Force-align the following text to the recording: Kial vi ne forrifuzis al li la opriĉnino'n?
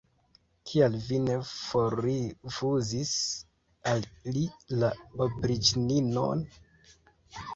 Kial 0.69 0.95
vi 1.07 1.17
ne 1.25 1.33
forrifuzis 1.49 3.11
al 3.91 4.01
li 4.37 4.45
la 4.85 4.89
opriĉnino'n? 5.27 6.43